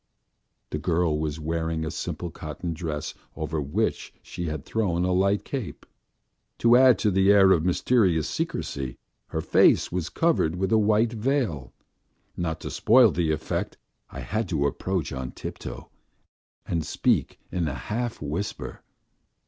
The 0.71 0.79
girl 0.79 1.19
was 1.19 1.39
wearing 1.39 1.85
a 1.85 1.91
simple 1.91 2.31
cotton 2.31 2.73
dress 2.73 3.13
over 3.35 3.61
which 3.61 4.11
she 4.23 4.47
had 4.47 4.65
thrown 4.65 5.05
a 5.05 5.11
light 5.11 5.45
cape. 5.45 5.85
To 6.57 6.75
add 6.75 6.97
to 6.97 7.11
the 7.11 7.31
air 7.31 7.51
of 7.51 7.63
mysterious 7.63 8.27
secrecy, 8.27 8.97
her 9.27 9.41
face 9.41 9.91
was 9.91 10.09
covered 10.09 10.55
with 10.55 10.71
a 10.71 10.77
white 10.79 11.13
veil. 11.13 11.71
Not 12.35 12.59
to 12.61 12.71
spoil 12.71 13.11
the 13.11 13.31
effect, 13.31 13.77
I 14.09 14.21
had 14.21 14.49
to 14.49 14.65
approach 14.65 15.13
on 15.13 15.33
tiptoe 15.33 15.91
and 16.65 16.83
speak 16.83 17.39
in 17.51 17.67
a 17.67 17.75
half 17.75 18.23
whisper. 18.23 18.81